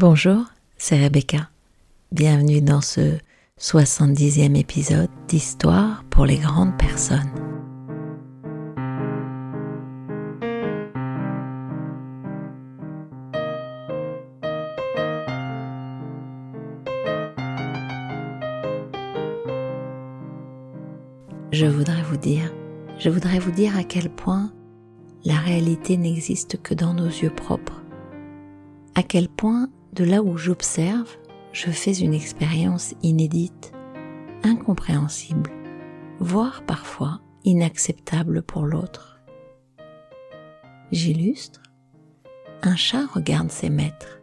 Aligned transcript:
Bonjour, 0.00 0.46
c'est 0.78 0.98
Rebecca. 0.98 1.50
Bienvenue 2.10 2.62
dans 2.62 2.80
ce 2.80 3.18
70e 3.58 4.56
épisode 4.56 5.10
d'Histoire 5.28 6.04
pour 6.08 6.24
les 6.24 6.38
grandes 6.38 6.74
personnes. 6.78 7.28
Je 21.52 21.66
voudrais 21.66 22.02
vous 22.04 22.16
dire, 22.16 22.50
je 22.98 23.10
voudrais 23.10 23.38
vous 23.38 23.50
dire 23.50 23.76
à 23.76 23.84
quel 23.84 24.08
point 24.08 24.50
la 25.26 25.36
réalité 25.36 25.98
n'existe 25.98 26.62
que 26.62 26.72
dans 26.72 26.94
nos 26.94 27.08
yeux 27.08 27.34
propres. 27.34 27.82
À 28.94 29.02
quel 29.02 29.28
point 29.28 29.68
de 29.92 30.04
là 30.04 30.22
où 30.22 30.36
j'observe, 30.36 31.16
je 31.52 31.70
fais 31.70 31.92
une 31.92 32.14
expérience 32.14 32.94
inédite, 33.02 33.72
incompréhensible, 34.44 35.50
voire 36.20 36.62
parfois 36.64 37.20
inacceptable 37.44 38.42
pour 38.42 38.66
l'autre. 38.66 39.20
J'illustre. 40.92 41.62
Un 42.62 42.76
chat 42.76 43.06
regarde 43.06 43.50
ses 43.50 43.70
maîtres. 43.70 44.20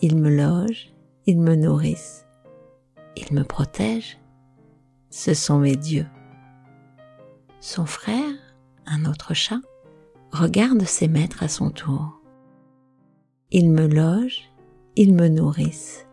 Ils 0.00 0.16
me 0.16 0.30
logent, 0.30 0.92
ils 1.26 1.40
me 1.40 1.56
nourrissent, 1.56 2.26
ils 3.16 3.34
me 3.34 3.42
protègent. 3.42 4.18
Ce 5.10 5.34
sont 5.34 5.58
mes 5.58 5.76
dieux. 5.76 6.06
Son 7.60 7.86
frère, 7.86 8.34
un 8.86 9.04
autre 9.06 9.34
chat, 9.34 9.60
regarde 10.32 10.82
ses 10.82 11.08
maîtres 11.08 11.42
à 11.42 11.48
son 11.48 11.70
tour. 11.70 12.20
Ils 13.50 13.70
me 13.70 13.86
logent, 13.86 14.50
ils 14.96 15.14
me 15.14 15.28
nourrissent, 15.28 16.06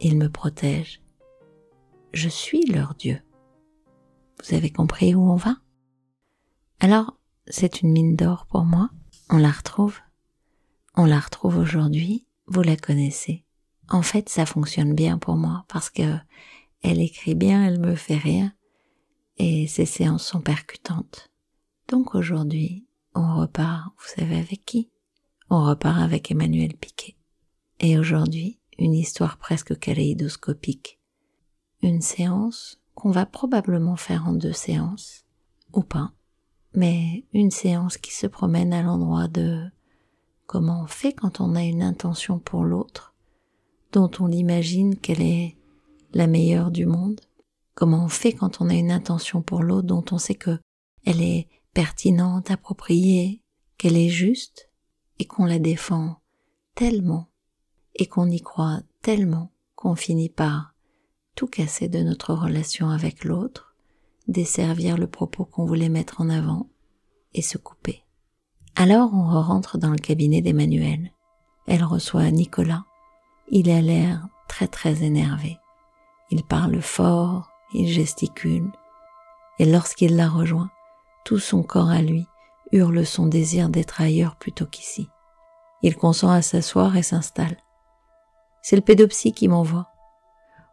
ils 0.00 0.16
me 0.16 0.28
protègent. 0.28 1.00
Je 2.12 2.28
suis 2.28 2.64
leur 2.66 2.94
Dieu. 2.94 3.20
Vous 4.42 4.54
avez 4.54 4.70
compris 4.70 5.14
où 5.14 5.30
on 5.30 5.36
va? 5.36 5.56
Alors, 6.80 7.16
c'est 7.46 7.82
une 7.82 7.92
mine 7.92 8.16
d'or 8.16 8.46
pour 8.46 8.64
moi. 8.64 8.90
On 9.28 9.38
la 9.38 9.50
retrouve. 9.50 9.98
On 10.96 11.04
la 11.04 11.20
retrouve 11.20 11.58
aujourd'hui. 11.58 12.26
Vous 12.46 12.62
la 12.62 12.76
connaissez. 12.76 13.44
En 13.88 14.02
fait, 14.02 14.28
ça 14.28 14.46
fonctionne 14.46 14.94
bien 14.94 15.18
pour 15.18 15.36
moi 15.36 15.64
parce 15.68 15.90
que 15.90 16.16
elle 16.82 17.00
écrit 17.00 17.34
bien, 17.34 17.64
elle 17.64 17.78
me 17.78 17.94
fait 17.94 18.16
rire 18.16 18.50
et 19.36 19.66
ses 19.68 19.86
séances 19.86 20.26
sont 20.26 20.40
percutantes. 20.40 21.30
Donc 21.88 22.14
aujourd'hui, 22.14 22.86
on 23.14 23.36
repart, 23.36 23.92
vous 23.98 24.20
savez 24.20 24.38
avec 24.38 24.64
qui? 24.64 24.90
On 25.48 25.64
repart 25.64 26.00
avec 26.00 26.30
Emmanuel 26.30 26.74
Piquet. 26.74 27.16
Et 27.82 27.98
aujourd'hui, 27.98 28.60
une 28.78 28.92
histoire 28.92 29.38
presque 29.38 29.78
kaléidoscopique. 29.78 31.00
Une 31.82 32.02
séance 32.02 32.78
qu'on 32.94 33.10
va 33.10 33.24
probablement 33.24 33.96
faire 33.96 34.28
en 34.28 34.34
deux 34.34 34.52
séances, 34.52 35.24
ou 35.72 35.82
pas, 35.82 36.12
mais 36.74 37.24
une 37.32 37.50
séance 37.50 37.96
qui 37.96 38.12
se 38.12 38.26
promène 38.26 38.74
à 38.74 38.82
l'endroit 38.82 39.28
de 39.28 39.64
comment 40.46 40.82
on 40.82 40.86
fait 40.86 41.14
quand 41.14 41.40
on 41.40 41.54
a 41.54 41.62
une 41.62 41.82
intention 41.82 42.38
pour 42.38 42.64
l'autre, 42.64 43.14
dont 43.92 44.10
on 44.20 44.30
imagine 44.30 44.96
qu'elle 44.96 45.22
est 45.22 45.56
la 46.12 46.26
meilleure 46.26 46.70
du 46.70 46.84
monde, 46.84 47.22
comment 47.74 48.04
on 48.04 48.08
fait 48.08 48.34
quand 48.34 48.60
on 48.60 48.68
a 48.68 48.74
une 48.74 48.92
intention 48.92 49.40
pour 49.40 49.62
l'autre 49.62 49.86
dont 49.86 50.04
on 50.10 50.18
sait 50.18 50.34
que 50.34 50.58
elle 51.06 51.22
est 51.22 51.48
pertinente, 51.72 52.50
appropriée, 52.50 53.40
qu'elle 53.78 53.96
est 53.96 54.10
juste, 54.10 54.68
et 55.18 55.24
qu'on 55.24 55.46
la 55.46 55.58
défend 55.58 56.16
tellement 56.74 57.29
et 58.00 58.06
qu'on 58.06 58.30
y 58.30 58.40
croit 58.40 58.80
tellement 59.02 59.52
qu'on 59.76 59.94
finit 59.94 60.30
par 60.30 60.74
tout 61.36 61.46
casser 61.46 61.88
de 61.88 62.00
notre 62.00 62.34
relation 62.34 62.88
avec 62.88 63.24
l'autre, 63.24 63.76
desservir 64.26 64.96
le 64.96 65.06
propos 65.06 65.44
qu'on 65.44 65.66
voulait 65.66 65.90
mettre 65.90 66.20
en 66.20 66.30
avant 66.30 66.66
et 67.34 67.42
se 67.42 67.58
couper. 67.58 68.04
Alors 68.74 69.12
on 69.12 69.42
rentre 69.42 69.76
dans 69.76 69.90
le 69.90 69.98
cabinet 69.98 70.40
d'Emmanuel. 70.40 71.12
Elle 71.66 71.84
reçoit 71.84 72.30
Nicolas. 72.30 72.84
Il 73.50 73.70
a 73.70 73.82
l'air 73.82 74.26
très 74.48 74.66
très 74.66 75.02
énervé. 75.02 75.58
Il 76.30 76.42
parle 76.42 76.80
fort, 76.80 77.50
il 77.74 77.86
gesticule, 77.88 78.70
et 79.58 79.66
lorsqu'il 79.66 80.16
la 80.16 80.28
rejoint, 80.28 80.70
tout 81.24 81.38
son 81.38 81.62
corps 81.62 81.90
à 81.90 82.00
lui 82.00 82.26
hurle 82.72 83.04
son 83.04 83.26
désir 83.26 83.68
d'être 83.68 84.00
ailleurs 84.00 84.36
plutôt 84.36 84.66
qu'ici. 84.66 85.08
Il 85.82 85.96
consent 85.96 86.30
à 86.30 86.40
s'asseoir 86.40 86.96
et 86.96 87.02
s'installe. 87.02 87.56
C'est 88.62 88.76
le 88.76 88.82
pédopsie 88.82 89.32
qui 89.32 89.48
m'envoie. 89.48 89.88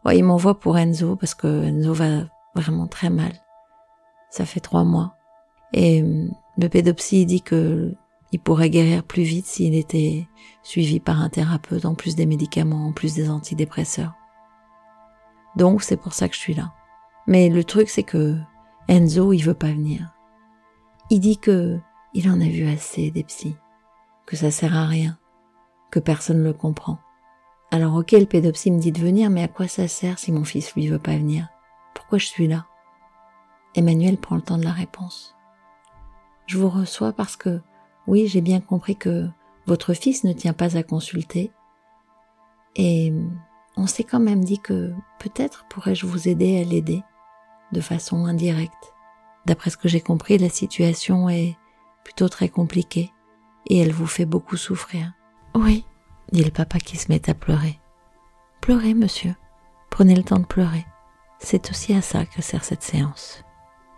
Ouais, 0.04 0.18
il 0.18 0.24
m'envoie 0.24 0.58
pour 0.58 0.78
Enzo 0.78 1.16
parce 1.16 1.34
que 1.34 1.64
Enzo 1.64 1.92
va 1.92 2.26
vraiment 2.54 2.86
très 2.86 3.10
mal. 3.10 3.32
Ça 4.30 4.44
fait 4.44 4.60
trois 4.60 4.84
mois. 4.84 5.14
Et 5.72 6.02
hum, 6.02 6.30
le 6.56 6.68
pédopsie 6.68 7.26
dit 7.26 7.42
que 7.42 7.94
il 8.30 8.40
pourrait 8.40 8.70
guérir 8.70 9.04
plus 9.04 9.22
vite 9.22 9.46
s'il 9.46 9.74
était 9.74 10.26
suivi 10.62 11.00
par 11.00 11.20
un 11.20 11.30
thérapeute 11.30 11.86
en 11.86 11.94
plus 11.94 12.14
des 12.14 12.26
médicaments, 12.26 12.88
en 12.88 12.92
plus 12.92 13.14
des 13.14 13.30
antidépresseurs. 13.30 14.14
Donc 15.56 15.82
c'est 15.82 15.96
pour 15.96 16.12
ça 16.12 16.28
que 16.28 16.34
je 16.34 16.40
suis 16.40 16.54
là. 16.54 16.72
Mais 17.26 17.48
le 17.48 17.64
truc 17.64 17.88
c'est 17.88 18.02
que 18.02 18.36
Enzo 18.88 19.32
il 19.32 19.42
veut 19.42 19.54
pas 19.54 19.72
venir. 19.72 20.12
Il 21.10 21.20
dit 21.20 21.38
que 21.38 21.78
il 22.12 22.30
en 22.30 22.40
a 22.40 22.48
vu 22.48 22.66
assez 22.68 23.10
des 23.10 23.24
psys, 23.24 23.56
que 24.26 24.36
ça 24.36 24.50
sert 24.50 24.76
à 24.76 24.86
rien, 24.86 25.18
que 25.90 26.00
personne 26.00 26.38
ne 26.38 26.44
le 26.44 26.52
comprend. 26.52 26.98
Alors 27.70 27.94
ok, 27.94 28.12
le 28.12 28.26
pédopsie 28.26 28.70
me 28.70 28.78
dit 28.78 28.92
de 28.92 29.00
venir, 29.00 29.30
mais 29.30 29.42
à 29.42 29.48
quoi 29.48 29.68
ça 29.68 29.88
sert 29.88 30.18
si 30.18 30.32
mon 30.32 30.44
fils 30.44 30.74
lui 30.74 30.88
veut 30.88 30.98
pas 30.98 31.16
venir? 31.16 31.48
Pourquoi 31.94 32.18
je 32.18 32.26
suis 32.26 32.48
là? 32.48 32.66
Emmanuel 33.74 34.16
prend 34.16 34.36
le 34.36 34.42
temps 34.42 34.56
de 34.56 34.64
la 34.64 34.72
réponse. 34.72 35.36
Je 36.46 36.56
vous 36.56 36.70
reçois 36.70 37.12
parce 37.12 37.36
que, 37.36 37.60
oui, 38.06 38.26
j'ai 38.26 38.40
bien 38.40 38.60
compris 38.60 38.96
que 38.96 39.28
votre 39.66 39.92
fils 39.92 40.24
ne 40.24 40.32
tient 40.32 40.54
pas 40.54 40.78
à 40.78 40.82
consulter. 40.82 41.52
Et 42.74 43.12
on 43.76 43.86
s'est 43.86 44.04
quand 44.04 44.20
même 44.20 44.44
dit 44.44 44.58
que 44.58 44.92
peut-être 45.18 45.66
pourrais-je 45.68 46.06
vous 46.06 46.26
aider 46.26 46.60
à 46.60 46.64
l'aider 46.64 47.02
de 47.72 47.80
façon 47.82 48.24
indirecte. 48.24 48.94
D'après 49.44 49.68
ce 49.68 49.76
que 49.76 49.88
j'ai 49.88 50.00
compris, 50.00 50.38
la 50.38 50.48
situation 50.48 51.28
est 51.28 51.56
plutôt 52.02 52.30
très 52.30 52.48
compliquée 52.48 53.12
et 53.66 53.78
elle 53.78 53.92
vous 53.92 54.06
fait 54.06 54.24
beaucoup 54.24 54.56
souffrir. 54.56 55.12
Oui, 55.54 55.84
dit 56.32 56.44
le 56.44 56.50
papa 56.50 56.78
qui 56.78 56.96
se 56.96 57.10
met 57.10 57.28
à 57.28 57.34
pleurer. 57.34 57.78
Pleurez, 58.60 58.94
monsieur. 58.94 59.34
Prenez 59.90 60.14
le 60.14 60.22
temps 60.22 60.38
de 60.38 60.44
pleurer. 60.44 60.86
C'est 61.38 61.70
aussi 61.70 61.94
à 61.94 62.02
ça 62.02 62.24
que 62.26 62.42
sert 62.42 62.64
cette 62.64 62.82
séance. 62.82 63.44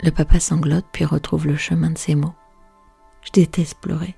Le 0.02 0.10
papa 0.10 0.40
sanglote 0.40 0.86
puis 0.92 1.04
retrouve 1.04 1.46
le 1.46 1.56
chemin 1.56 1.90
de 1.90 1.98
ses 1.98 2.14
mots. 2.14 2.34
Je 3.22 3.32
déteste 3.32 3.78
pleurer. 3.80 4.16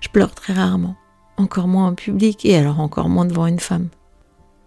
Je 0.00 0.08
pleure 0.08 0.34
très 0.34 0.52
rarement, 0.52 0.96
encore 1.36 1.68
moins 1.68 1.88
en 1.88 1.94
public 1.94 2.44
et 2.44 2.56
alors 2.56 2.80
encore 2.80 3.08
moins 3.08 3.24
devant 3.24 3.46
une 3.46 3.60
femme. 3.60 3.88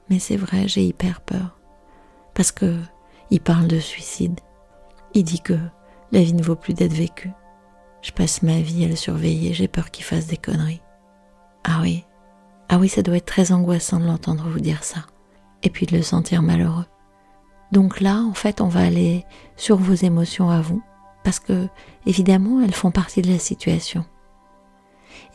Mais 0.09 0.19
c'est 0.19 0.37
vrai, 0.37 0.67
j'ai 0.67 0.83
hyper 0.83 1.21
peur. 1.21 1.59
Parce 2.33 2.51
que 2.51 2.79
il 3.31 3.41
parle 3.41 3.67
de 3.67 3.79
suicide. 3.79 4.39
Il 5.13 5.23
dit 5.23 5.41
que 5.41 5.57
la 6.11 6.23
vie 6.23 6.33
ne 6.33 6.41
vaut 6.41 6.55
plus 6.55 6.73
d'être 6.73 6.93
vécue. 6.93 7.31
Je 8.01 8.11
passe 8.11 8.41
ma 8.41 8.59
vie 8.61 8.85
à 8.85 8.87
le 8.87 8.95
surveiller, 8.95 9.53
j'ai 9.53 9.67
peur 9.67 9.91
qu'il 9.91 10.05
fasse 10.05 10.27
des 10.27 10.37
conneries. 10.37 10.81
Ah 11.63 11.79
oui, 11.81 12.05
ah 12.69 12.77
oui, 12.77 12.87
ça 12.87 13.01
doit 13.01 13.17
être 13.17 13.25
très 13.25 13.51
angoissant 13.51 13.99
de 13.99 14.05
l'entendre 14.05 14.47
vous 14.47 14.59
dire 14.59 14.83
ça. 14.83 14.99
Et 15.63 15.69
puis 15.69 15.85
de 15.85 15.97
le 15.97 16.03
sentir 16.03 16.41
malheureux. 16.41 16.85
Donc 17.71 17.99
là, 17.99 18.21
en 18.21 18.33
fait, 18.33 18.61
on 18.61 18.67
va 18.67 18.81
aller 18.81 19.25
sur 19.55 19.77
vos 19.77 19.93
émotions 19.93 20.49
à 20.49 20.61
vous, 20.61 20.81
parce 21.23 21.39
que, 21.39 21.67
évidemment, 22.05 22.61
elles 22.61 22.73
font 22.73 22.91
partie 22.91 23.21
de 23.21 23.31
la 23.31 23.39
situation. 23.39 24.05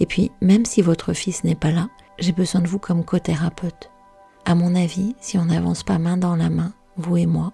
Et 0.01 0.07
puis, 0.07 0.33
même 0.41 0.65
si 0.65 0.83
votre 0.83 1.13
fils 1.13 1.45
n'est 1.45 1.55
pas 1.55 1.71
là, 1.71 1.89
j'ai 2.19 2.33
besoin 2.33 2.61
de 2.61 2.69
vous 2.69 2.79
comme 2.79 3.05
co-thérapeute. 3.05 3.91
À 4.45 4.55
mon 4.55 4.75
avis, 4.75 5.15
si 5.21 5.39
on 5.39 5.47
n'avance 5.47 5.83
pas 5.83 5.99
main 5.99 6.17
dans 6.17 6.37
la 6.37 6.51
main, 6.51 6.73
vous 6.97 7.17
et 7.17 7.27
moi, 7.27 7.53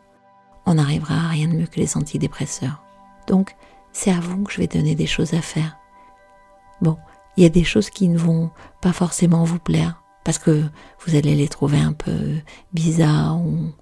on 0.67 0.75
n'arrivera 0.75 1.15
à 1.15 1.29
rien 1.29 1.49
de 1.49 1.55
mieux 1.55 1.67
que 1.67 1.81
les 1.81 1.97
antidépresseurs. 1.97 2.83
Donc, 3.27 3.57
c'est 3.93 4.11
à 4.11 4.21
vous 4.21 4.45
que 4.45 4.53
je 4.53 4.59
vais 4.59 4.67
donner 4.67 4.95
des 4.95 5.07
choses 5.07 5.35
à 5.35 5.43
faire. 5.43 5.77
Bon, 6.81 6.97
il 7.41 7.45
y 7.45 7.47
a 7.47 7.49
des 7.49 7.65
choses 7.65 7.89
qui 7.89 8.07
ne 8.11 8.19
vont 8.19 8.51
pas 8.83 8.93
forcément 8.93 9.45
vous 9.45 9.59
plaire 9.59 10.03
parce 10.25 10.37
que 10.37 10.63
vous 11.07 11.17
allez 11.17 11.35
les 11.35 11.49
trouver 11.49 11.79
un 11.79 11.95
peu 11.95 12.35
bizarres 12.75 13.41
ou 13.41 13.73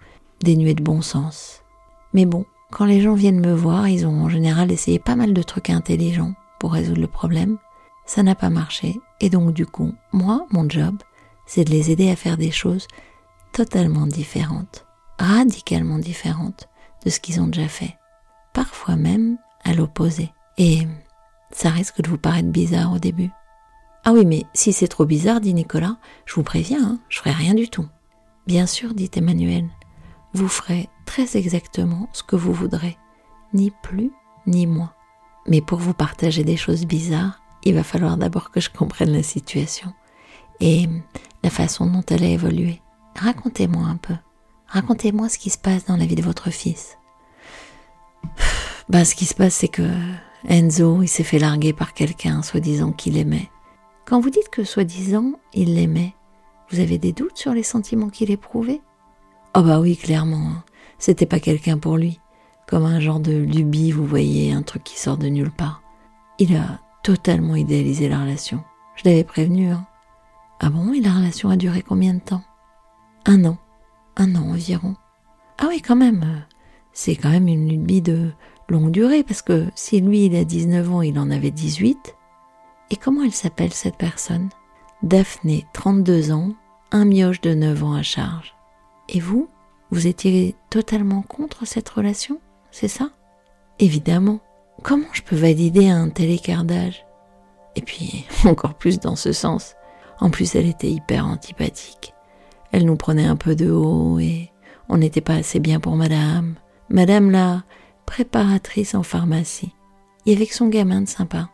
dénuées 0.41 0.75
de 0.75 0.83
bon 0.85 1.03
sens. 1.03 1.65
Mais 2.13 2.25
bon, 2.25 2.45
quand 2.71 2.85
les 2.85 3.01
gens 3.01 3.15
viennent 3.15 3.41
me 3.41 3.53
voir, 3.53 3.89
ils 3.89 4.07
ont 4.07 4.23
en 4.23 4.29
général 4.29 4.71
essayé 4.71 5.01
pas 5.01 5.17
mal 5.17 5.35
de 5.35 5.43
trucs 5.43 5.71
intelligents 5.71 6.35
pour 6.61 6.73
résoudre 6.73 7.01
le 7.01 7.09
problème. 7.09 7.59
Ça 8.07 8.23
n'a 8.23 8.37
pas 8.37 8.49
marché 8.49 8.95
et 9.21 9.29
donc 9.29 9.53
du 9.55 9.67
coup, 9.67 9.93
moi, 10.13 10.47
mon 10.53 10.71
job, 10.71 10.95
c'est 11.45 11.65
de 11.65 11.71
les 11.71 11.91
aider 11.91 12.11
à 12.11 12.17
faire 12.17 12.37
des 12.37 12.53
choses 12.53 12.87
totalement 13.53 14.07
différentes, 14.07 14.87
radicalement 15.19 15.99
différentes 15.99 16.69
de 17.05 17.11
ce 17.11 17.19
qu'ils 17.19 17.41
ont 17.41 17.49
déjà 17.49 17.67
fait. 17.67 17.97
Parfois 18.53 18.95
même 18.95 19.37
à 19.65 19.75
l'opposé. 19.75 20.31
Et 20.59 20.87
ça 21.51 21.71
risque 21.71 22.01
de 22.03 22.09
vous 22.09 22.19
paraître 22.19 22.51
bizarre 22.51 22.93
au 22.93 23.01
début. 23.01 23.33
Ah 24.05 24.13
oui, 24.13 24.25
mais 24.25 24.45
si 24.55 24.73
c'est 24.73 24.89
trop 24.89 25.05
bizarre, 25.05 25.41
dit 25.41 25.55
Nicolas, 25.55 25.97
je 26.25 26.35
vous 26.35 26.43
préviens, 26.43 26.83
hein, 26.83 26.99
je 27.09 27.19
ferai 27.19 27.33
rien 27.33 27.55
du 27.55 27.69
tout. 27.69 27.87
Bien 28.47 28.67
sûr, 28.67 28.95
dit 28.95 29.11
Emmanuel, 29.15 29.69
vous 30.33 30.49
ferez 30.49 30.89
très 31.05 31.37
exactement 31.37 32.09
ce 32.13 32.23
que 32.23 32.37
vous 32.37 32.53
voudrez, 32.53 32.97
ni 33.53 33.73
plus 33.83 34.11
ni 34.47 34.67
moins. 34.67 34.93
Mais 35.47 35.61
pour 35.61 35.79
vous 35.79 35.95
partager 35.95 36.45
des 36.45 36.57
choses 36.57 36.87
bizarres, 36.87 37.41
il 37.65 37.75
va 37.75 37.83
falloir 37.83 38.17
d'abord 38.17 38.51
que 38.51 38.61
je 38.61 38.71
comprenne 38.71 39.13
la 39.13 39.23
situation 39.23 39.93
et 40.61 40.89
la 41.43 41.51
façon 41.51 41.87
dont 41.87 42.05
elle 42.09 42.25
a 42.25 42.29
évolué. 42.29 42.81
Racontez-moi 43.17 43.85
un 43.85 43.97
peu. 43.97 44.15
Racontez-moi 44.69 45.29
ce 45.29 45.39
qui 45.39 45.51
se 45.51 45.59
passe 45.59 45.87
dans 45.87 45.97
la 45.97 46.07
vie 46.07 46.15
de 46.15 46.23
votre 46.23 46.51
fils. 46.51 46.99
Bah, 48.89 49.05
ce 49.05 49.15
qui 49.15 49.27
se 49.27 49.35
passe, 49.35 49.55
c'est 49.55 49.69
que 49.69 49.91
Enzo, 50.49 51.03
il 51.03 51.09
s'est 51.09 51.25
fait 51.25 51.39
larguer 51.39 51.73
par 51.73 51.95
quelqu'un, 51.95 52.43
soi-disant 52.43 52.93
qu'il 52.93 53.19
aimait. 53.19 53.51
Quand 54.09 54.21
vous 54.21 54.31
dites 54.31 54.49
que 54.49 54.65
soi-disant 54.65 55.33
il 55.53 55.75
l'aimait, 55.75 56.15
vous 56.71 56.81
avez 56.81 56.97
des 56.97 57.13
doutes 57.13 57.37
sur 57.37 57.53
les 57.53 57.63
sentiments 57.63 58.09
qu'il 58.09 58.31
éprouvait? 58.31 58.81
Oh 59.55 59.61
bah 59.61 59.81
oui, 59.81 59.99
clairement. 59.99 60.49
Hein. 60.49 60.65
C'était 60.99 61.27
pas 61.27 61.41
quelqu'un 61.41 61.77
pour 61.77 61.99
lui. 61.99 62.19
Comme 62.67 62.87
un 62.87 63.01
genre 63.01 63.21
de 63.21 63.37
lubie, 63.37 63.91
vous 63.91 64.07
voyez, 64.07 64.51
un 64.51 64.63
truc 64.63 64.83
qui 64.83 64.99
sort 64.99 65.19
de 65.19 65.27
nulle 65.27 65.51
part. 65.51 65.83
Il 66.39 66.57
a 66.57 66.81
totalement 67.03 67.55
idéalisé 67.55 68.09
la 68.09 68.23
relation. 68.23 68.65
Je 68.97 69.03
l'avais 69.05 69.25
prévenu, 69.25 69.69
hein. 69.73 69.87
Ah 70.59 70.71
bon, 70.71 70.95
et 70.95 71.03
la 71.03 71.13
relation 71.13 71.51
a 71.51 71.57
duré 71.57 71.83
combien 71.83 72.15
de 72.15 72.21
temps? 72.21 72.45
Un 73.27 73.45
an. 73.45 73.59
Un 74.17 74.37
an 74.37 74.53
environ. 74.53 74.97
Ah 75.59 75.67
oui, 75.69 75.83
quand 75.83 75.97
même. 75.97 76.47
C'est 76.95 77.15
quand 77.15 77.29
même 77.31 77.47
une 77.47 77.69
lubie 77.69 78.01
de 78.01 78.31
longue 78.71 78.91
durée, 78.91 79.23
parce 79.23 79.43
que 79.43 79.67
si 79.75 80.01
lui, 80.01 80.25
il 80.25 80.35
a 80.35 80.45
19 80.45 80.95
ans, 80.95 81.03
il 81.03 81.19
en 81.19 81.31
avait 81.31 81.51
18. 81.51 82.15
Et 82.91 82.97
comment 82.97 83.23
elle 83.23 83.33
s'appelle, 83.33 83.73
cette 83.73 83.97
personne? 83.97 84.49
Daphné, 85.03 85.67
32 85.75 86.33
ans, 86.33 86.55
un 86.91 87.05
mioche 87.05 87.41
de 87.41 87.55
9 87.55 87.85
ans 87.85 87.95
à 87.95 88.03
charge. 88.03 88.55
Et 89.09 89.21
vous 89.21 89.49
Vous 89.91 90.07
étiez 90.07 90.55
totalement 90.71 91.23
contre 91.23 91.67
cette 91.67 91.89
relation 91.89 92.41
C'est 92.71 92.89
ça? 92.89 93.11
Évidemment. 93.79 94.41
Comment 94.83 95.09
je 95.13 95.23
peux 95.23 95.37
valider 95.37 95.89
un 95.89 96.09
tel 96.09 96.31
écart 96.31 96.65
d'âge 96.65 97.05
Et 97.77 97.83
puis, 97.83 98.27
encore 98.45 98.75
plus 98.75 99.01
dans 99.01 99.17
ce 99.17 99.33
sens. 99.33 99.75
En 100.21 100.31
plus, 100.31 100.55
elle 100.55 100.67
était 100.67 100.91
hyper 100.91 101.27
antipathique. 101.27 102.15
Elle 102.73 102.85
nous 102.85 102.97
prenait 102.97 103.27
un 103.27 103.37
peu 103.37 103.55
de 103.55 103.71
haut 103.71 104.19
et 104.19 104.51
on 104.89 104.99
n'était 104.99 105.21
pas 105.21 105.35
assez 105.35 105.61
bien 105.61 105.81
pour 105.81 105.97
madame. 105.97 106.55
Madame 106.91 107.31
la 107.31 107.63
préparatrice 108.07 108.95
en 108.95 109.03
pharmacie. 109.03 109.75
Et 110.27 110.35
avec 110.35 110.53
son 110.53 110.69
gamin 110.69 111.03
de 111.03 111.09
sympa. 111.09 111.49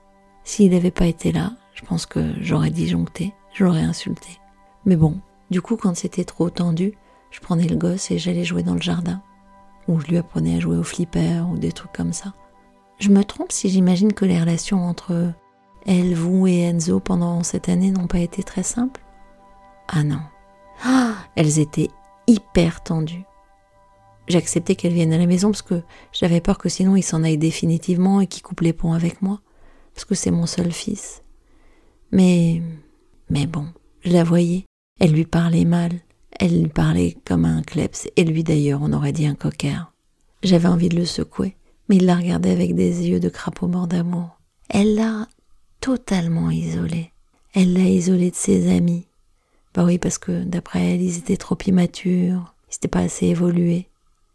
S'il 0.45 0.73
n'avait 0.73 0.91
pas 0.91 1.07
été 1.07 1.33
là, 1.33 1.53
je 1.75 1.83
pense 1.83 2.07
que 2.07 2.35
j'aurais 2.41 2.71
disjoncté, 2.71 3.33
j'aurais 3.55 3.83
insulté. 3.83 4.39
Mais 4.85 4.97
bon, 4.97 5.19
du 5.51 5.61
coup, 5.63 5.77
quand 5.77 5.97
c'était 5.97 6.25
trop 6.25 6.51
tendu, 6.51 6.95
je 7.31 7.41
prenais 7.41 7.67
le 7.67 7.77
gosse 7.77 8.11
et 8.11 8.19
j'allais 8.19 8.45
jouer 8.45 8.63
dans 8.63 8.75
le 8.75 8.83
jardin. 8.83 9.23
Ou 9.89 10.01
je 10.01 10.07
lui 10.07 10.19
apprenais 10.19 10.57
à 10.57 10.61
jouer 10.61 10.77
au 10.77 10.83
flipper 10.83 11.45
ou 11.51 11.59
des 11.59 11.73
trucs 11.73 11.93
comme 11.93 12.13
ça. 12.13 12.33
Je 12.99 13.09
me 13.09 13.25
trompe 13.25 13.53
si 13.53 13.69
j'imagine 13.69 14.13
que 14.13 14.25
les 14.25 14.39
relations 14.39 14.85
entre 14.87 15.33
elle, 15.87 16.15
vous 16.15 16.47
et 16.47 16.61
Enzo 16.61 17.01
pendant 17.01 17.43
cette 17.43 17.69
année 17.69 17.91
n'ont 17.91 18.07
pas 18.07 18.21
été 18.21 18.43
très 18.43 18.63
simples 18.63 19.03
Ah 19.89 20.03
non. 20.03 20.21
Ah, 20.85 21.15
elles 21.37 21.59
étaient 21.59 21.91
hyper 22.27 22.83
tendues. 22.83 23.25
J'acceptais 24.29 24.75
qu'elle 24.75 24.95
vienne 24.95 25.13
à 25.13 25.19
la 25.19 25.27
maison 25.27 25.51
parce 25.51 25.63
que 25.63 25.83
j'avais 26.13 26.41
peur 26.41 26.57
que 26.57 26.71
sinon 26.71 26.97
il 26.97 27.03
s'en 27.03 27.23
aille 27.23 27.37
définitivement 27.37 28.21
et 28.21 28.27
qu'il 28.27 28.43
coupe 28.43 28.63
les 28.63 28.73
ponts 28.73 28.95
avec 28.95 29.21
moi, 29.21 29.41
parce 29.95 30.05
que 30.05 30.15
c'est 30.15 30.31
mon 30.31 30.47
seul 30.47 30.73
fils. 30.73 31.23
Mais, 32.11 32.63
mais 33.31 33.47
bon, 33.47 33.67
je 34.05 34.13
la 34.13 34.25
voyais. 34.25 34.65
Elle 35.01 35.13
lui 35.13 35.25
parlait 35.25 35.65
mal. 35.65 35.93
Elle 36.39 36.63
lui 36.63 36.69
parlait 36.69 37.17
comme 37.25 37.45
un 37.45 37.63
kleps, 37.63 38.09
et 38.17 38.25
lui 38.25 38.43
d'ailleurs, 38.43 38.81
on 38.83 38.93
aurait 38.93 39.13
dit 39.13 39.27
un 39.27 39.35
coquère. 39.37 39.93
J'avais 40.43 40.69
envie 40.69 40.89
de 40.89 40.97
le 40.97 41.07
secouer, 41.07 41.57
mais 41.89 41.97
il 41.97 42.07
la 42.07 42.17
regardait 42.17 42.51
avec 42.51 42.75
des 42.75 43.09
yeux 43.09 43.21
de 43.21 43.29
crapaud 43.29 43.69
mort 43.69 43.87
d'amour. 43.87 44.41
Elle 44.69 44.97
l'a 44.97 45.29
totalement 45.81 46.51
isolé. 46.51 47.13
Elle 47.55 47.73
l'a 47.73 47.89
isolé 47.89 48.31
de 48.31 48.37
ses 48.37 48.75
amis. 48.75 49.07
Bah 49.75 49.85
oui, 49.85 49.99
parce 49.99 50.19
que 50.19 50.43
d'après 50.43 50.95
elle, 50.95 51.03
ils 51.03 51.19
étaient 51.19 51.37
trop 51.37 51.57
immatures, 51.67 52.55
ils 52.69 52.75
n'étaient 52.75 52.89
pas 52.89 53.01
assez 53.01 53.27
évolués. 53.27 53.89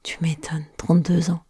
Tu 0.03 0.17
m'étonnes, 0.21 0.65
32 0.77 1.31
ans. 1.31 1.41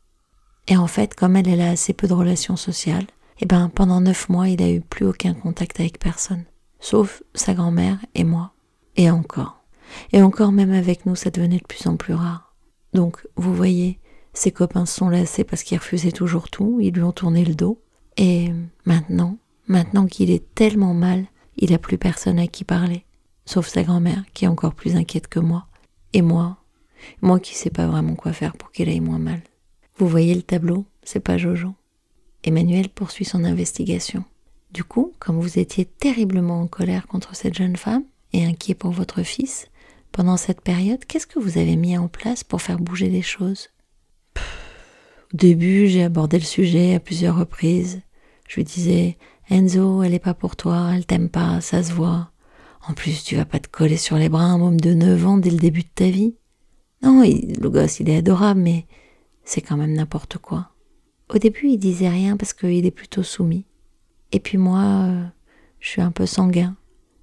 Et 0.68 0.78
en 0.78 0.88
fait, 0.88 1.16
comme 1.16 1.36
elle, 1.36 1.48
elle 1.48 1.62
a 1.62 1.70
assez 1.72 1.94
peu 1.94 2.08
de 2.08 2.14
relations 2.14 2.56
sociales, 2.56 3.08
et 3.40 3.44
eh 3.44 3.46
ben 3.46 3.70
pendant 3.70 4.02
neuf 4.02 4.28
mois, 4.28 4.50
il 4.50 4.62
a 4.62 4.70
eu 4.70 4.82
plus 4.82 5.06
aucun 5.06 5.34
contact 5.34 5.80
avec 5.80 5.98
personne, 5.98 6.44
sauf 6.82 7.24
sa 7.34 7.54
grand-mère 7.54 7.98
et 8.14 8.26
moi. 8.26 8.52
Et 8.98 9.10
encore. 9.10 9.64
Et 10.12 10.22
encore 10.22 10.52
même 10.52 10.74
avec 10.74 11.06
nous, 11.06 11.16
ça 11.16 11.30
devenait 11.30 11.60
de 11.60 11.66
plus 11.66 11.88
en 11.88 11.96
plus 11.96 12.14
rare. 12.14 12.54
Donc, 12.94 13.26
vous 13.38 13.56
voyez, 13.56 13.98
ses 14.34 14.52
copains 14.52 14.86
se 14.86 14.98
sont 14.98 15.08
lassés 15.08 15.46
parce 15.46 15.64
qu'il 15.64 15.78
refusait 15.78 16.12
toujours 16.12 16.50
tout, 16.50 16.80
ils 16.82 16.94
lui 16.94 17.02
ont 17.02 17.14
tourné 17.14 17.46
le 17.46 17.56
dos. 17.56 17.82
Et 18.18 18.52
maintenant, 18.84 19.38
maintenant 19.68 20.06
qu'il 20.06 20.32
est 20.32 20.54
tellement 20.54 20.94
mal, 20.94 21.26
il 21.56 21.72
n'a 21.72 21.78
plus 21.78 21.98
personne 21.98 22.40
à 22.40 22.48
qui 22.48 22.66
parler, 22.66 23.06
sauf 23.46 23.68
sa 23.68 23.84
grand-mère 23.84 24.24
qui 24.34 24.44
est 24.44 24.50
encore 24.50 24.76
plus 24.76 24.98
inquiète 24.98 25.30
que 25.30 25.40
moi. 25.40 25.68
Et 26.12 26.22
moi, 26.22 26.58
moi 27.22 27.40
qui 27.40 27.56
sais 27.56 27.70
pas 27.70 27.88
vraiment 27.88 28.16
quoi 28.16 28.34
faire 28.34 28.58
pour 28.58 28.72
qu'il 28.72 28.90
aille 28.90 29.00
moins 29.00 29.18
mal. 29.18 29.42
Vous 29.98 30.10
voyez 30.10 30.36
le 30.36 30.42
tableau, 30.42 30.86
c'est 31.04 31.22
pas 31.22 31.38
Jojo. 31.38 31.74
Emmanuel 32.50 32.90
poursuit 32.90 33.26
son 33.26 33.44
investigation. 33.44 34.24
Du 34.72 34.84
coup, 34.84 35.14
comme 35.20 35.40
vous 35.40 35.60
étiez 35.60 35.86
terriblement 35.86 36.62
en 36.62 36.68
colère 36.68 37.06
contre 37.06 37.36
cette 37.36 37.54
jeune 37.54 37.76
femme 37.76 38.04
et 38.34 38.44
inquiet 38.44 38.74
pour 38.74 38.90
votre 38.90 39.22
fils, 39.22 39.68
pendant 40.12 40.36
cette 40.36 40.62
période, 40.62 41.06
qu'est-ce 41.06 41.28
que 41.28 41.38
vous 41.38 41.60
avez 41.60 41.76
mis 41.76 41.96
en 41.96 42.08
place 42.08 42.44
pour 42.44 42.64
faire 42.64 42.80
bouger 42.80 43.08
les 43.08 43.22
choses? 43.22 43.70
Au 44.36 45.38
début, 45.38 45.86
j'ai 45.86 46.04
abordé 46.04 46.40
le 46.40 46.44
sujet 46.44 46.96
à 46.96 47.00
plusieurs 47.00 47.38
reprises. 47.38 48.02
Je 48.48 48.56
lui 48.56 48.64
disais 48.64 49.18
Enzo, 49.52 50.02
elle 50.02 50.16
est 50.16 50.20
pas 50.20 50.34
pour 50.34 50.56
toi, 50.56 50.90
elle 50.96 51.06
t'aime 51.06 51.30
pas, 51.30 51.62
ça 51.62 51.84
se 51.84 51.94
voit. 51.94 52.32
En 52.88 52.94
plus, 52.94 53.24
tu 53.24 53.36
vas 53.36 53.46
pas 53.46 53.60
te 53.60 53.68
coller 53.68 53.98
sur 53.98 54.18
les 54.18 54.30
bras 54.30 54.46
un 54.46 54.60
homme 54.60 54.80
de 54.80 54.96
9 54.96 55.28
ans 55.28 55.38
dès 55.38 55.52
le 55.52 55.58
début 55.58 55.84
de 55.84 55.94
ta 55.94 56.10
vie. 56.10 56.34
Non, 57.04 57.22
le 57.22 57.70
gosse, 57.70 58.00
il 58.00 58.10
est 58.10 58.18
adorable, 58.18 58.62
mais 58.62 58.88
c'est 59.44 59.62
quand 59.62 59.78
même 59.78 59.94
n'importe 59.94 60.40
quoi. 60.40 60.72
Au 61.30 61.38
début, 61.38 61.68
il 61.68 61.78
disait 61.78 62.10
rien 62.10 62.38
parce 62.38 62.54
qu'il 62.54 62.86
est 62.86 62.92
plutôt 62.92 63.24
soumis. 63.24 63.66
Et 64.32 64.40
puis 64.40 64.58
moi, 64.58 65.06
euh, 65.08 65.26
je 65.80 65.90
suis 65.90 66.02
un 66.02 66.12
peu 66.12 66.26
sanguin 66.26 66.76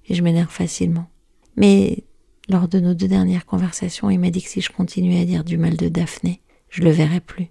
et 0.07 0.15
je 0.15 0.23
m'énerve 0.23 0.51
facilement. 0.51 1.07
Mais 1.57 2.05
lors 2.47 2.69
de 2.69 2.79
nos 2.79 2.93
deux 2.93 3.09
dernières 3.09 3.45
conversations, 3.45 4.09
il 4.09 4.19
m'a 4.19 4.29
dit 4.29 4.41
que 4.41 4.49
si 4.49 4.61
je 4.61 4.71
continuais 4.71 5.21
à 5.21 5.25
dire 5.25 5.43
du 5.43 5.57
mal 5.57 5.75
de 5.75 5.89
Daphné, 5.89 6.41
je 6.69 6.83
le 6.83 6.89
verrais 6.89 7.19
plus. 7.19 7.47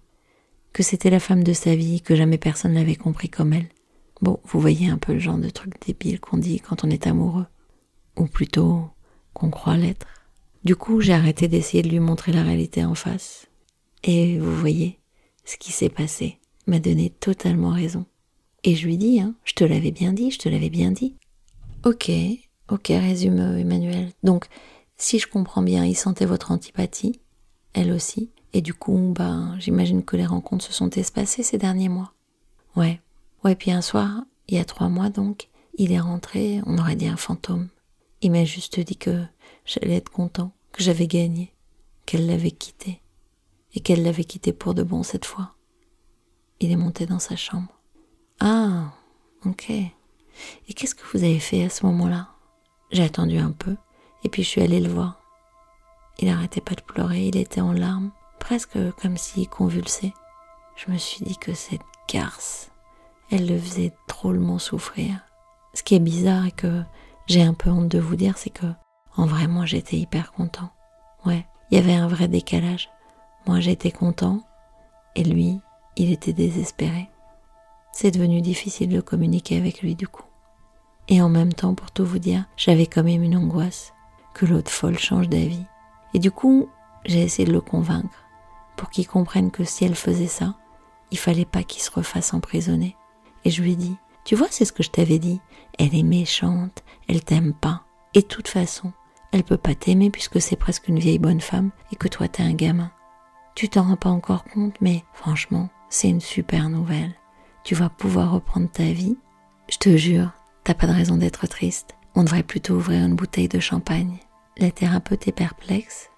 Que 0.73 0.83
c'était 0.83 1.11
la 1.11 1.21
femme 1.21 1.45
de 1.45 1.53
sa 1.53 1.75
vie, 1.75 2.01
que 2.01 2.15
jamais 2.15 2.39
personne 2.39 2.75
l'avait 2.75 2.97
compris 2.97 3.29
comme 3.29 3.53
elle. 3.53 3.69
Bon, 4.23 4.41
vous 4.45 4.61
voyez 4.61 4.89
un 4.89 4.99
peu 4.99 5.13
le 5.13 5.19
genre 5.19 5.39
de 5.39 5.51
truc 5.51 5.75
débile 5.87 6.21
qu'on 6.21 6.39
dit 6.39 6.61
quand 6.61 6.85
on 6.85 6.91
est 6.91 7.07
amoureux. 7.07 7.47
Ou 8.17 8.27
plutôt 8.27 8.89
qu'on 9.35 9.51
croit 9.51 9.77
l'être. 9.77 10.07
Du 10.65 10.75
coup, 10.75 11.03
j'ai 11.03 11.13
arrêté 11.13 11.49
d'essayer 11.49 11.83
de 11.83 11.91
lui 11.91 12.01
montrer 12.01 12.33
la 12.33 12.43
réalité 12.43 12.83
en 12.85 12.95
face. 12.95 13.47
Et 14.05 14.39
vous 14.39 14.57
voyez, 14.57 14.99
ce 15.45 15.57
qui 15.59 15.73
s'est 15.73 15.91
passé 15.91 16.39
m'a 16.67 16.79
donné 16.79 17.11
totalement 17.11 17.71
raison. 17.71 18.05
Et 18.65 18.75
je 18.75 18.87
lui 18.87 18.99
dis, 18.99 19.21
hein, 19.21 19.35
je 19.45 19.55
te 19.55 19.65
l'avais 19.65 19.93
bien 19.93 20.13
dit, 20.13 20.31
je 20.31 20.39
te 20.39 20.49
l'avais 20.49 20.71
bien 20.71 20.91
dit. 20.91 21.15
Ok, 21.85 22.11
ok, 22.69 22.89
résume 22.89 23.39
Emmanuel. 23.59 24.11
Donc, 24.23 24.47
si 24.97 25.19
je 25.19 25.29
comprends 25.29 25.63
bien, 25.63 25.85
il 25.85 25.95
sentait 25.95 26.27
votre 26.27 26.51
antipathie, 26.51 27.21
elle 27.75 27.93
aussi, 27.93 28.31
et 28.53 28.63
du 28.63 28.75
coup, 28.75 29.13
ben, 29.15 29.55
j'imagine 29.59 30.03
que 30.03 30.17
les 30.17 30.27
rencontres 30.27 30.65
se 30.65 30.73
sont 30.73 30.91
espacées 30.91 31.43
ces 31.43 31.59
derniers 31.59 31.91
mois. 31.91 32.13
Ouais, 32.75 33.01
ouais, 33.45 33.55
puis 33.55 33.71
un 33.71 33.83
soir, 33.83 34.25
il 34.49 34.57
y 34.57 34.61
a 34.61 34.65
trois 34.65 34.89
mois 34.89 35.11
donc, 35.11 35.49
il 35.77 35.93
est 35.93 36.01
rentré, 36.01 36.61
on 36.67 36.79
aurait 36.79 36.97
dit 36.97 37.09
un 37.09 37.17
fantôme. 37.17 37.69
Il 38.23 38.33
m'a 38.33 38.45
juste 38.45 38.81
dit 38.81 38.97
que 38.97 39.25
j'allais 39.67 39.97
être 39.97 40.11
content, 40.11 40.53
que 40.73 40.83
j'avais 40.83 41.07
gagné, 41.07 41.53
qu'elle 42.07 42.27
l'avait 42.27 42.51
quitté, 42.51 43.03
et 43.75 43.81
qu'elle 43.81 44.03
l'avait 44.03 44.25
quitté 44.25 44.53
pour 44.53 44.75
de 44.75 44.83
bon 44.83 45.03
cette 45.03 45.27
fois. 45.27 45.56
Il 46.61 46.73
est 46.73 46.77
monté 46.77 47.07
dans 47.07 47.19
sa 47.19 47.37
chambre. 47.37 47.73
Ah, 48.41 48.93
ok. 49.45 49.71
Et 49.71 50.75
qu'est-ce 50.75 50.95
que 50.95 51.07
vous 51.13 51.25
avez 51.25 51.39
fait 51.39 51.65
à 51.65 51.71
ce 51.71 51.85
moment-là? 51.87 52.29
J'ai 52.91 53.05
attendu 53.05 53.39
un 53.39 53.53
peu, 53.53 53.77
et 54.25 54.29
puis 54.29 54.43
je 54.43 54.49
suis 54.49 54.63
allée 54.63 54.81
le 54.81 54.91
voir. 54.91 55.21
Il 56.19 56.29
n'arrêtait 56.29 56.61
pas 56.61 56.75
de 56.75 56.83
pleurer, 56.83 57.27
il 57.27 57.37
était 57.37 57.61
en 57.61 57.73
larmes, 57.73 58.11
presque 58.39 58.79
comme 59.01 59.17
s'il 59.17 59.49
convulsait. 59.49 60.15
Je 60.77 60.91
me 60.91 60.99
suis 60.99 61.25
dit 61.25 61.37
que 61.37 61.55
cette 61.55 61.81
garce, 62.09 62.71
elle 63.31 63.47
le 63.47 63.59
faisait 63.59 63.93
drôlement 64.09 64.59
souffrir. 64.59 65.21
Ce 65.75 65.83
qui 65.83 65.95
est 65.95 66.01
bizarre 66.01 66.47
et 66.47 66.53
que 66.53 66.83
j'ai 67.27 67.43
un 67.43 67.55
peu 67.55 67.71
honte 67.71 67.89
de 67.89 67.99
vous 67.99 68.17
dire, 68.17 68.39
c'est 68.39 68.51
que 68.51 68.67
en 69.17 69.27
vrai, 69.27 69.47
moi, 69.47 69.65
j'étais 69.65 69.97
hyper 69.97 70.33
content. 70.33 70.71
Ouais, 71.25 71.47
il 71.71 71.79
y 71.79 71.81
avait 71.81 71.95
un 71.95 72.09
vrai 72.09 72.29
décalage. 72.29 72.91
Moi, 73.47 73.61
j'étais 73.61 73.91
content 73.91 74.43
et 75.15 75.25
lui, 75.25 75.61
il 75.97 76.13
était 76.13 76.33
désespéré. 76.33 77.09
C'est 77.93 78.11
devenu 78.11 78.43
difficile 78.43 78.91
de 78.91 79.01
communiquer 79.01 79.57
avec 79.57 79.83
lui 79.83 79.95
du 79.95 80.07
coup. 80.07 80.25
Et 81.09 81.23
en 81.23 81.29
même 81.29 81.53
temps, 81.53 81.75
pour 81.75 81.91
tout 81.91 82.05
vous 82.05 82.19
dire, 82.19 82.45
j'avais 82.57 82.87
quand 82.87 83.05
même 83.05 83.23
une 83.23 83.37
angoisse 83.37 83.93
que 84.35 84.45
l'autre 84.45 84.71
folle 84.71 84.99
change 84.99 85.29
d'avis. 85.29 85.65
Et 86.15 86.19
du 86.19 86.31
coup, 86.31 86.69
j'ai 87.05 87.23
essayé 87.23 87.47
de 87.47 87.53
le 87.53 87.61
convaincre 87.61 88.25
pour 88.77 88.91
qu'il 88.91 89.07
comprenne 89.07 89.51
que 89.51 89.65
si 89.65 89.85
elle 89.85 89.95
faisait 89.95 90.27
ça, 90.27 90.55
il 91.11 91.19
fallait 91.19 91.45
pas 91.45 91.63
qu'il 91.63 91.81
se 91.81 91.91
refasse 91.91 92.35
emprisonner. 92.35 92.97
Et 93.45 93.51
je 93.51 93.63
lui 93.63 93.73
ai 93.73 93.77
dit, 93.77 93.97
tu 94.25 94.35
vois, 94.35 94.49
c'est 94.51 94.65
ce 94.65 94.73
que 94.73 94.83
je 94.83 94.91
t'avais 94.91 95.19
dit. 95.19 95.41
Elle 95.79 95.95
est 95.95 96.03
méchante, 96.03 96.83
elle 97.09 97.25
t'aime 97.25 97.55
pas. 97.55 97.83
Et 98.15 98.23
de 98.23 98.27
toute 98.27 98.49
façon, 98.49 98.93
elle 99.33 99.45
peut 99.45 99.57
pas 99.57 99.75
t'aimer 99.75 100.11
puisque 100.11 100.41
c'est 100.41 100.57
presque 100.57 100.89
une 100.89 100.99
vieille 100.99 101.19
bonne 101.19 101.41
femme 101.41 101.71
et 101.93 101.97
que 101.97 102.09
toi 102.09 102.29
t'es 102.29 102.43
un 102.43 102.55
gamin. 102.55 102.91
Tu 103.55 103.69
t'en 103.69 103.85
rends 103.85 103.97
pas 103.97 104.11
encore 104.11 104.45
compte, 104.45 104.75
mais 104.81 105.05
franchement, 105.15 105.69
c'est 105.89 106.09
une 106.09 106.21
super 106.21 106.69
nouvelle. 106.69 107.15
Tu 107.65 107.75
vas 107.75 107.89
pouvoir 107.89 108.33
reprendre 108.33 108.71
ta 108.71 108.85
vie. 108.85 109.17
Je 109.69 109.79
te 109.79 109.97
jure, 109.97 110.31
t'as 110.65 110.75
pas 110.75 110.87
de 110.87 110.93
raison 110.93 111.17
d'être 111.17 111.47
triste. 111.47 111.97
On 112.15 112.25
devrait 112.25 112.43
plutôt 112.43 112.75
ouvrir 112.75 113.05
une 113.05 113.17
bouteille 113.17 113.49
de 113.49 113.61
champagne. 113.61 114.19
La 114.59 114.71
thérapeute 114.71 115.29
est 115.29 115.33
perplexe 115.33 116.11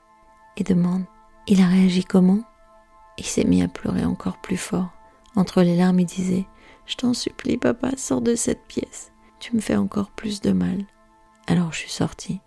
et 0.56 0.64
demande 0.64 1.04
Il 1.46 1.60
a 1.60 1.66
réagi 1.66 2.04
comment? 2.04 2.40
Il 3.16 3.24
s'est 3.24 3.44
mis 3.44 3.62
à 3.62 3.68
pleurer 3.68 4.04
encore 4.04 4.38
plus 4.38 4.56
fort. 4.56 4.90
Entre 5.34 5.62
les 5.62 5.76
larmes, 5.76 6.00
il 6.00 6.06
disait 6.06 6.46
Je 6.86 6.96
t'en 6.96 7.14
supplie, 7.14 7.56
papa, 7.56 7.90
sors 7.96 8.20
de 8.20 8.34
cette 8.34 8.66
pièce. 8.66 9.12
Tu 9.40 9.54
me 9.54 9.60
fais 9.60 9.76
encore 9.76 10.10
plus 10.10 10.40
de 10.40 10.52
mal. 10.52 10.84
Alors 11.46 11.72
je 11.72 11.78
suis 11.78 11.90
sortie. 11.90 12.40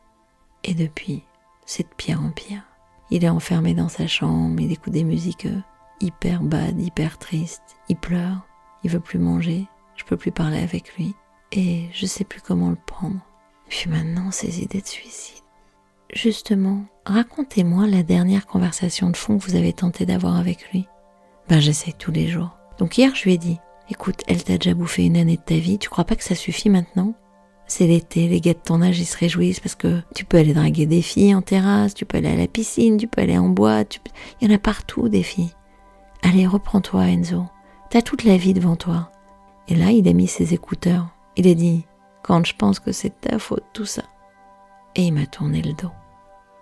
Et 0.63 0.73
depuis, 0.73 1.23
c'est 1.65 1.83
de 1.83 1.95
pire 1.95 2.21
en 2.21 2.29
pire. 2.29 2.63
Il 3.09 3.25
est 3.25 3.29
enfermé 3.29 3.73
dans 3.73 3.89
sa 3.89 4.07
chambre, 4.07 4.61
il 4.61 4.71
écoute 4.71 4.93
des 4.93 5.03
musiques 5.03 5.47
euh, 5.47 5.59
hyper 6.01 6.41
bad, 6.41 6.79
hyper 6.79 7.17
tristes. 7.17 7.77
Il 7.89 7.95
pleure, 7.95 8.45
il 8.83 8.89
veut 8.89 8.99
plus 8.99 9.19
manger, 9.19 9.67
je 9.95 10.03
peux 10.03 10.17
plus 10.17 10.31
parler 10.31 10.59
avec 10.59 10.95
lui. 10.97 11.15
Et 11.51 11.87
je 11.93 12.05
sais 12.05 12.23
plus 12.23 12.41
comment 12.41 12.69
le 12.69 12.77
prendre. 12.85 13.19
Puis 13.67 13.89
maintenant, 13.89 14.31
ces 14.31 14.61
idées 14.61 14.81
de 14.81 14.87
suicide. 14.87 15.43
Justement, 16.13 16.83
racontez-moi 17.05 17.87
la 17.87 18.03
dernière 18.03 18.45
conversation 18.45 19.09
de 19.09 19.17
fond 19.17 19.37
que 19.37 19.43
vous 19.45 19.55
avez 19.55 19.73
tenté 19.73 20.05
d'avoir 20.05 20.35
avec 20.35 20.71
lui. 20.71 20.87
Ben, 21.47 21.59
j'essaie 21.59 21.93
tous 21.97 22.11
les 22.11 22.27
jours. 22.27 22.57
Donc 22.77 22.97
hier, 22.97 23.15
je 23.15 23.23
lui 23.23 23.33
ai 23.33 23.37
dit, 23.37 23.59
écoute, 23.89 24.21
elle 24.27 24.43
t'a 24.43 24.57
déjà 24.57 24.73
bouffé 24.73 25.05
une 25.05 25.17
année 25.17 25.37
de 25.37 25.41
ta 25.41 25.55
vie, 25.55 25.77
tu 25.77 25.89
crois 25.89 26.03
pas 26.03 26.15
que 26.15 26.23
ça 26.23 26.35
suffit 26.35 26.69
maintenant? 26.69 27.13
C'est 27.67 27.87
l'été, 27.87 28.27
les 28.27 28.41
gars 28.41 28.53
de 28.53 28.59
ton 28.59 28.81
âge, 28.81 28.99
ils 28.99 29.05
se 29.05 29.17
réjouissent 29.17 29.61
parce 29.61 29.75
que 29.75 30.01
tu 30.13 30.25
peux 30.25 30.37
aller 30.37 30.53
draguer 30.53 30.85
des 30.85 31.01
filles 31.01 31.33
en 31.33 31.41
terrasse, 31.41 31.93
tu 31.93 32.05
peux 32.05 32.17
aller 32.17 32.29
à 32.29 32.35
la 32.35 32.47
piscine, 32.47 32.97
tu 32.97 33.07
peux 33.07 33.21
aller 33.21 33.37
en 33.37 33.47
boîte, 33.47 34.01
il 34.41 34.49
y 34.49 34.51
en 34.51 34.55
a 34.55 34.59
partout 34.59 35.07
des 35.07 35.23
filles. 35.23 35.53
Allez, 36.23 36.47
reprends-toi, 36.47 37.07
Enzo. 37.07 37.45
T'as 37.89 38.01
toute 38.01 38.23
la 38.23 38.37
vie 38.37 38.53
devant 38.53 38.75
toi. 38.75 39.11
Et 39.67 39.75
là, 39.75 39.91
il 39.91 40.07
a 40.07 40.13
mis 40.13 40.27
ses 40.27 40.53
écouteurs. 40.53 41.07
Il 41.35 41.47
a 41.47 41.53
dit, 41.53 41.85
quand 42.23 42.45
je 42.45 42.55
pense 42.55 42.79
que 42.79 42.91
c'est 42.91 43.21
ta 43.21 43.39
faute, 43.39 43.65
tout 43.73 43.85
ça. 43.85 44.03
Et 44.95 45.03
il 45.03 45.13
m'a 45.13 45.25
tourné 45.25 45.61
le 45.61 45.73
dos. 45.73 45.91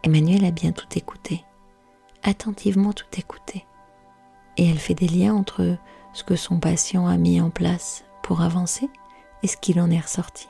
Emmanuel 0.03 0.45
a 0.45 0.51
bien 0.51 0.71
tout 0.71 0.87
écouté, 0.95 1.43
attentivement 2.23 2.93
tout 2.93 3.05
écouté. 3.17 3.65
Et 4.57 4.69
elle 4.69 4.79
fait 4.79 4.93
des 4.93 5.07
liens 5.07 5.33
entre 5.33 5.77
ce 6.13 6.23
que 6.23 6.35
son 6.35 6.59
patient 6.59 7.07
a 7.07 7.17
mis 7.17 7.41
en 7.41 7.49
place 7.49 8.05
pour 8.23 8.41
avancer 8.41 8.89
et 9.43 9.47
ce 9.47 9.57
qu'il 9.57 9.79
en 9.81 9.91
est 9.91 9.99
ressorti. 9.99 10.47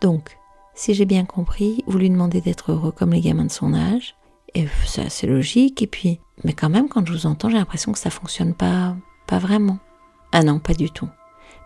Donc, 0.00 0.38
si 0.74 0.94
j'ai 0.94 1.06
bien 1.06 1.24
compris, 1.24 1.82
vous 1.86 1.98
lui 1.98 2.10
demandez 2.10 2.40
d'être 2.40 2.72
heureux 2.72 2.92
comme 2.92 3.12
les 3.12 3.20
gamins 3.20 3.44
de 3.44 3.50
son 3.50 3.74
âge, 3.74 4.16
et 4.54 4.68
c'est 4.86 5.26
logique, 5.26 5.82
et 5.82 5.86
puis, 5.86 6.20
mais 6.44 6.52
quand 6.52 6.68
même 6.68 6.88
quand 6.88 7.06
je 7.06 7.12
vous 7.12 7.26
entends, 7.26 7.48
j'ai 7.48 7.58
l'impression 7.58 7.92
que 7.92 7.98
ça 7.98 8.10
fonctionne 8.10 8.54
pas, 8.54 8.94
pas 9.26 9.38
vraiment. 9.38 9.78
Ah 10.32 10.42
non, 10.42 10.58
pas 10.58 10.74
du 10.74 10.90
tout. 10.90 11.08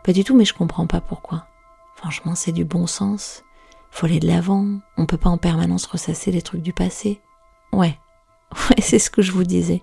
Pas 0.04 0.12
du 0.12 0.24
tout, 0.24 0.36
mais 0.36 0.44
je 0.44 0.54
comprends 0.54 0.86
pas 0.86 1.00
pourquoi. 1.00 1.46
Franchement, 1.96 2.34
c'est 2.34 2.52
du 2.52 2.64
bon 2.64 2.86
sens. 2.86 3.42
Faut 3.90 4.06
aller 4.06 4.20
de 4.20 4.26
l'avant. 4.26 4.78
On 4.96 5.06
peut 5.06 5.16
pas 5.16 5.30
en 5.30 5.38
permanence 5.38 5.86
ressasser 5.86 6.30
les 6.30 6.42
trucs 6.42 6.62
du 6.62 6.72
passé. 6.72 7.20
Ouais. 7.72 7.98
Ouais, 8.70 8.80
c'est 8.80 8.98
ce 8.98 9.10
que 9.10 9.20
je 9.20 9.32
vous 9.32 9.44
disais. 9.44 9.82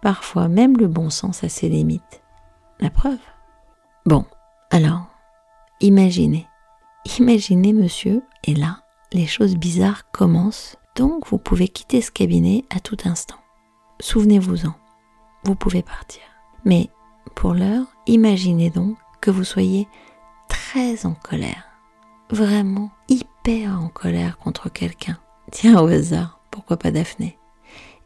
Parfois, 0.00 0.48
même 0.48 0.76
le 0.76 0.88
bon 0.88 1.08
sens 1.08 1.44
a 1.44 1.48
ses 1.48 1.68
limites. 1.68 2.22
La 2.80 2.90
preuve. 2.90 3.20
Bon, 4.06 4.24
alors, 4.72 5.06
imaginez. 5.80 6.48
Imaginez, 7.20 7.72
monsieur, 7.72 8.22
et 8.42 8.56
là, 8.56 8.82
les 9.12 9.28
choses 9.28 9.54
bizarres 9.54 10.10
commencent, 10.10 10.76
donc 10.94 11.26
vous 11.28 11.38
pouvez 11.38 11.68
quitter 11.68 12.00
ce 12.00 12.10
cabinet 12.10 12.64
à 12.70 12.80
tout 12.80 12.96
instant. 13.04 13.36
Souvenez-vous-en, 14.00 14.74
vous 15.44 15.54
pouvez 15.54 15.82
partir. 15.82 16.22
Mais 16.64 16.90
pour 17.34 17.54
l'heure, 17.54 17.86
imaginez 18.06 18.70
donc 18.70 18.96
que 19.20 19.30
vous 19.30 19.44
soyez 19.44 19.88
très 20.48 21.06
en 21.06 21.14
colère, 21.14 21.64
vraiment 22.30 22.90
hyper 23.08 23.80
en 23.80 23.88
colère 23.88 24.38
contre 24.38 24.68
quelqu'un. 24.70 25.18
Tiens 25.50 25.80
au 25.80 25.86
hasard, 25.86 26.40
pourquoi 26.50 26.76
pas 26.76 26.90
Daphné? 26.90 27.38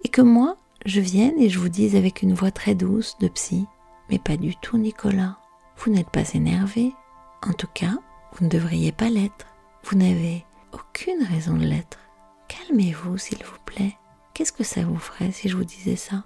Et 0.04 0.08
que 0.08 0.22
moi, 0.22 0.56
je 0.84 1.00
vienne 1.00 1.38
et 1.38 1.48
je 1.48 1.58
vous 1.58 1.68
dise 1.68 1.96
avec 1.96 2.22
une 2.22 2.34
voix 2.34 2.50
très 2.50 2.74
douce 2.74 3.16
de 3.18 3.28
psy, 3.28 3.66
mais 4.10 4.18
pas 4.18 4.36
du 4.36 4.54
tout 4.56 4.78
Nicolas, 4.78 5.38
vous 5.78 5.90
n'êtes 5.90 6.10
pas 6.10 6.32
énervé, 6.34 6.92
en 7.46 7.52
tout 7.52 7.68
cas, 7.72 7.94
vous 8.32 8.44
ne 8.44 8.50
devriez 8.50 8.92
pas 8.92 9.08
l'être, 9.08 9.46
vous 9.84 9.96
n'avez 9.96 10.44
aucune 10.72 11.22
raison 11.24 11.54
de 11.54 11.64
l'être. 11.64 11.98
Calmez-vous 12.56 13.18
s'il 13.18 13.44
vous 13.44 13.58
plaît. 13.64 13.96
Qu'est-ce 14.34 14.52
que 14.52 14.64
ça 14.64 14.82
vous 14.82 14.98
ferait 14.98 15.32
si 15.32 15.48
je 15.48 15.56
vous 15.56 15.64
disais 15.64 15.96
ça? 15.96 16.25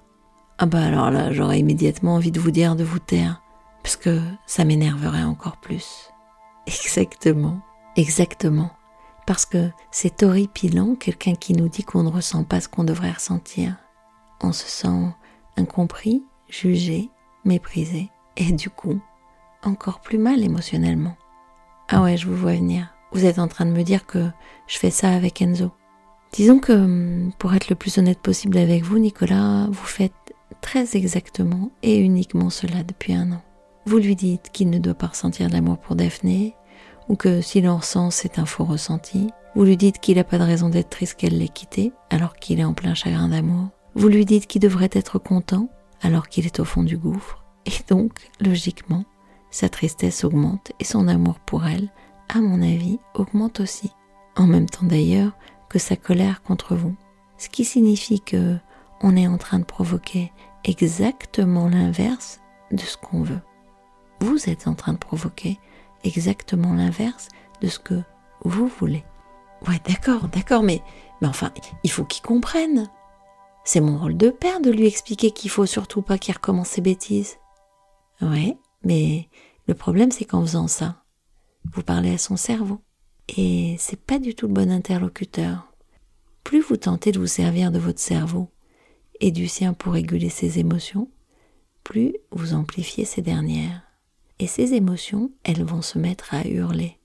Ah 0.58 0.66
bah 0.66 0.84
alors 0.84 1.10
là, 1.10 1.32
j'aurais 1.32 1.58
immédiatement 1.58 2.14
envie 2.14 2.30
de 2.30 2.40
vous 2.40 2.50
dire 2.50 2.76
de 2.76 2.84
vous 2.84 2.98
taire, 2.98 3.42
parce 3.82 3.96
que 3.96 4.20
ça 4.46 4.64
m'énerverait 4.64 5.22
encore 5.22 5.56
plus. 5.56 6.10
Exactement, 6.66 7.60
exactement. 7.96 8.70
Parce 9.26 9.46
que 9.46 9.70
c'est 9.90 10.22
horripilant 10.22 10.94
quelqu'un 10.96 11.34
qui 11.34 11.52
nous 11.52 11.68
dit 11.68 11.84
qu'on 11.84 12.02
ne 12.02 12.10
ressent 12.10 12.44
pas 12.44 12.60
ce 12.60 12.68
qu'on 12.68 12.84
devrait 12.84 13.12
ressentir. 13.12 13.76
On 14.42 14.52
se 14.52 14.66
sent 14.66 15.14
incompris, 15.56 16.24
jugé, 16.48 17.10
méprisé, 17.44 18.10
et 18.36 18.52
du 18.52 18.70
coup, 18.70 19.00
encore 19.62 20.00
plus 20.00 20.18
mal 20.18 20.42
émotionnellement. 20.42 21.16
Ah 21.88 22.02
ouais, 22.02 22.16
je 22.16 22.26
vous 22.26 22.36
vois 22.36 22.54
venir. 22.54 22.92
Vous 23.12 23.24
êtes 23.24 23.38
en 23.38 23.48
train 23.48 23.66
de 23.66 23.72
me 23.72 23.82
dire 23.82 24.06
que 24.06 24.30
je 24.66 24.78
fais 24.78 24.90
ça 24.90 25.10
avec 25.10 25.42
Enzo. 25.42 25.72
Disons 26.32 26.60
que, 26.60 27.28
pour 27.38 27.54
être 27.54 27.68
le 27.68 27.74
plus 27.74 27.98
honnête 27.98 28.20
possible 28.20 28.56
avec 28.58 28.84
vous, 28.84 28.98
Nicolas, 28.98 29.66
vous 29.70 29.86
faites 29.86 30.12
très 30.60 30.96
exactement 30.96 31.70
et 31.82 31.98
uniquement 31.98 32.50
cela 32.50 32.82
depuis 32.84 33.14
un 33.14 33.32
an. 33.32 33.42
Vous 33.86 33.98
lui 33.98 34.14
dites 34.14 34.50
qu'il 34.52 34.70
ne 34.70 34.78
doit 34.78 34.94
pas 34.94 35.08
ressentir 35.08 35.48
d'amour 35.48 35.78
pour 35.78 35.96
Daphné, 35.96 36.54
ou 37.08 37.16
que 37.16 37.40
s'il 37.40 37.68
en 37.68 37.78
ressent, 37.78 38.10
c'est 38.10 38.38
un 38.38 38.46
faux 38.46 38.64
ressenti. 38.64 39.28
Vous 39.56 39.64
lui 39.64 39.76
dites 39.76 39.98
qu'il 39.98 40.16
n'a 40.16 40.24
pas 40.24 40.38
de 40.38 40.44
raison 40.44 40.68
d'être 40.68 40.90
triste 40.90 41.14
qu'elle 41.14 41.38
l'ait 41.38 41.48
quitté, 41.48 41.92
alors 42.10 42.34
qu'il 42.34 42.60
est 42.60 42.64
en 42.64 42.74
plein 42.74 42.94
chagrin 42.94 43.28
d'amour. 43.28 43.68
Vous 43.96 44.08
lui 44.08 44.24
dites 44.24 44.46
qu'il 44.46 44.62
devrait 44.62 44.90
être 44.92 45.18
content, 45.18 45.68
alors 46.00 46.28
qu'il 46.28 46.46
est 46.46 46.60
au 46.60 46.64
fond 46.64 46.84
du 46.84 46.96
gouffre. 46.96 47.44
Et 47.66 47.72
donc, 47.88 48.30
logiquement, 48.40 49.04
sa 49.50 49.68
tristesse 49.68 50.22
augmente 50.22 50.70
et 50.78 50.84
son 50.84 51.08
amour 51.08 51.40
pour 51.40 51.66
elle, 51.66 51.90
à 52.28 52.40
mon 52.40 52.62
avis, 52.62 53.00
augmente 53.14 53.58
aussi. 53.58 53.90
En 54.36 54.46
même 54.46 54.68
temps 54.68 54.86
d'ailleurs 54.86 55.32
que 55.70 55.78
sa 55.78 55.96
colère 55.96 56.42
contre 56.42 56.74
vous. 56.74 56.94
Ce 57.38 57.48
qui 57.48 57.64
signifie 57.64 58.20
que 58.20 58.58
on 59.00 59.16
est 59.16 59.26
en 59.26 59.38
train 59.38 59.58
de 59.58 59.64
provoquer 59.64 60.30
exactement 60.64 61.68
l'inverse 61.68 62.40
de 62.70 62.80
ce 62.80 62.98
qu'on 62.98 63.22
veut. 63.22 63.40
Vous 64.20 64.50
êtes 64.50 64.68
en 64.68 64.74
train 64.74 64.92
de 64.92 64.98
provoquer 64.98 65.58
exactement 66.04 66.74
l'inverse 66.74 67.28
de 67.62 67.68
ce 67.68 67.78
que 67.78 68.02
vous 68.44 68.66
voulez. 68.66 69.04
Ouais, 69.66 69.80
d'accord, 69.86 70.28
d'accord, 70.28 70.62
mais, 70.62 70.82
mais 71.22 71.28
enfin, 71.28 71.50
il 71.82 71.90
faut 71.90 72.04
qu'il 72.04 72.22
comprenne. 72.22 72.90
C'est 73.64 73.80
mon 73.80 73.98
rôle 73.98 74.16
de 74.16 74.30
père 74.30 74.60
de 74.60 74.70
lui 74.70 74.86
expliquer 74.86 75.30
qu'il 75.30 75.50
faut 75.50 75.66
surtout 75.66 76.02
pas 76.02 76.18
qu'il 76.18 76.34
recommence 76.34 76.68
ses 76.68 76.80
bêtises. 76.80 77.38
Ouais, 78.20 78.58
mais 78.84 79.28
le 79.66 79.74
problème 79.74 80.10
c'est 80.10 80.24
qu'en 80.24 80.42
faisant 80.42 80.68
ça, 80.68 81.04
vous 81.72 81.82
parlez 81.82 82.14
à 82.14 82.18
son 82.18 82.36
cerveau. 82.36 82.82
Et 83.36 83.76
c'est 83.78 84.00
pas 84.00 84.18
du 84.18 84.34
tout 84.34 84.48
le 84.48 84.54
bon 84.54 84.70
interlocuteur. 84.70 85.72
Plus 86.42 86.60
vous 86.60 86.76
tentez 86.76 87.12
de 87.12 87.18
vous 87.18 87.26
servir 87.26 87.70
de 87.70 87.78
votre 87.78 88.00
cerveau 88.00 88.48
et 89.20 89.30
du 89.30 89.46
sien 89.46 89.72
pour 89.72 89.92
réguler 89.92 90.30
ses 90.30 90.58
émotions, 90.58 91.08
plus 91.84 92.16
vous 92.32 92.54
amplifiez 92.54 93.04
ces 93.04 93.22
dernières. 93.22 93.82
Et 94.38 94.46
ces 94.46 94.74
émotions, 94.74 95.30
elles 95.44 95.64
vont 95.64 95.82
se 95.82 95.98
mettre 95.98 96.34
à 96.34 96.46
hurler. 96.46 96.98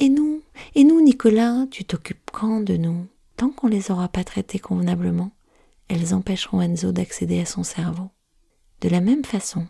Et 0.00 0.08
nous, 0.08 0.42
et 0.74 0.84
nous, 0.84 1.00
Nicolas, 1.00 1.66
tu 1.70 1.84
t'occupes 1.84 2.30
quand 2.32 2.60
de 2.60 2.76
nous? 2.76 3.06
Tant 3.36 3.50
qu'on 3.50 3.68
les 3.68 3.90
aura 3.90 4.08
pas 4.08 4.24
traitées 4.24 4.58
convenablement, 4.58 5.32
elles 5.88 6.14
empêcheront 6.14 6.60
Enzo 6.60 6.92
d'accéder 6.92 7.40
à 7.40 7.46
son 7.46 7.62
cerveau. 7.62 8.10
De 8.80 8.88
la 8.88 9.00
même 9.00 9.24
façon, 9.24 9.66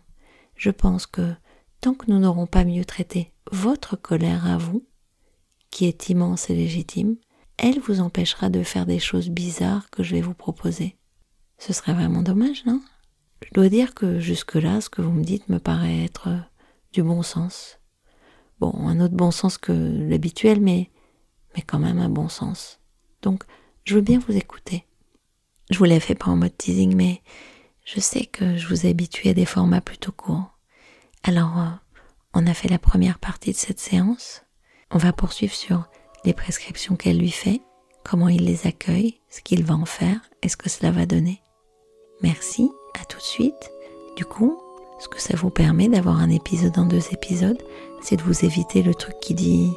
je 0.55 0.71
pense 0.71 1.05
que 1.07 1.33
tant 1.81 1.93
que 1.93 2.09
nous 2.11 2.19
n'aurons 2.19 2.47
pas 2.47 2.65
mieux 2.65 2.85
traité 2.85 3.31
votre 3.51 3.95
colère 3.95 4.45
à 4.47 4.57
vous, 4.57 4.83
qui 5.71 5.85
est 5.85 6.09
immense 6.09 6.49
et 6.49 6.55
légitime, 6.55 7.17
elle 7.57 7.79
vous 7.79 8.01
empêchera 8.01 8.49
de 8.49 8.63
faire 8.63 8.85
des 8.85 8.99
choses 8.99 9.29
bizarres 9.29 9.89
que 9.89 10.03
je 10.03 10.15
vais 10.15 10.21
vous 10.21 10.33
proposer. 10.33 10.97
Ce 11.57 11.73
serait 11.73 11.93
vraiment 11.93 12.21
dommage, 12.21 12.65
non? 12.65 12.81
Je 13.43 13.49
dois 13.53 13.69
dire 13.69 13.93
que 13.93 14.19
jusque-là, 14.19 14.81
ce 14.81 14.89
que 14.89 15.01
vous 15.01 15.11
me 15.11 15.23
dites 15.23 15.49
me 15.49 15.59
paraît 15.59 16.03
être 16.03 16.29
du 16.93 17.03
bon 17.03 17.21
sens. 17.21 17.79
Bon, 18.59 18.73
un 18.87 18.99
autre 18.99 19.15
bon 19.15 19.31
sens 19.31 19.57
que 19.57 19.71
l'habituel, 19.71 20.61
mais, 20.61 20.89
mais 21.55 21.61
quand 21.61 21.79
même 21.79 21.99
un 21.99 22.09
bon 22.09 22.29
sens. 22.29 22.79
Donc, 23.21 23.43
je 23.83 23.95
veux 23.95 24.01
bien 24.01 24.19
vous 24.19 24.35
écouter. 24.35 24.85
Je 25.69 25.77
vous 25.77 25.83
l'ai 25.83 25.99
fait 25.99 26.15
pas 26.15 26.31
en 26.31 26.37
mode 26.37 26.57
teasing, 26.57 26.95
mais 26.95 27.21
je 27.83 27.99
sais 27.99 28.25
que 28.25 28.57
je 28.57 28.67
vous 28.67 28.85
ai 28.85 28.89
habitué 28.89 29.29
à 29.29 29.33
des 29.33 29.45
formats 29.45 29.81
plutôt 29.81 30.11
courts. 30.11 30.57
Alors, 31.23 31.59
euh, 31.59 31.69
on 32.33 32.47
a 32.47 32.53
fait 32.53 32.69
la 32.69 32.79
première 32.79 33.19
partie 33.19 33.51
de 33.51 33.57
cette 33.57 33.79
séance. 33.79 34.44
On 34.95 34.97
va 34.97 35.11
poursuivre 35.11 35.53
sur 35.53 35.83
les 36.23 36.33
prescriptions 36.33 36.95
qu'elle 36.95 37.17
lui 37.17 37.29
fait, 37.29 37.61
comment 38.05 38.29
il 38.29 38.45
les 38.45 38.65
accueille, 38.65 39.19
ce 39.29 39.41
qu'il 39.41 39.65
va 39.65 39.75
en 39.75 39.83
faire 39.83 40.21
et 40.41 40.47
ce 40.47 40.55
que 40.55 40.69
cela 40.69 40.89
va 40.89 41.05
donner. 41.05 41.41
Merci, 42.21 42.71
à 42.97 43.03
tout 43.03 43.17
de 43.17 43.23
suite. 43.23 43.71
Du 44.15 44.23
coup, 44.23 44.57
ce 44.99 45.09
que 45.09 45.19
ça 45.19 45.35
vous 45.35 45.49
permet 45.49 45.89
d'avoir 45.89 46.21
un 46.21 46.29
épisode 46.29 46.79
en 46.79 46.85
deux 46.85 47.11
épisodes, 47.11 47.61
c'est 48.01 48.15
de 48.15 48.21
vous 48.21 48.45
éviter 48.45 48.83
le 48.83 48.95
truc 48.95 49.19
qui 49.19 49.33
dit 49.33 49.69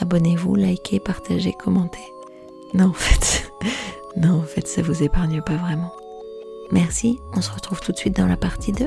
abonnez-vous, 0.00 0.54
likez, 0.54 1.00
partagez, 1.00 1.52
commentez. 1.52 2.10
Non, 2.72 2.86
en 2.86 2.92
fait, 2.94 3.52
non, 4.16 4.38
en 4.38 4.46
fait, 4.46 4.66
ça 4.66 4.80
vous 4.80 5.02
épargne 5.02 5.42
pas 5.42 5.56
vraiment. 5.56 5.92
Merci, 6.70 7.20
on 7.34 7.42
se 7.42 7.50
retrouve 7.50 7.80
tout 7.80 7.92
de 7.92 7.98
suite 7.98 8.16
dans 8.16 8.26
la 8.26 8.38
partie 8.38 8.72
2. 8.72 8.86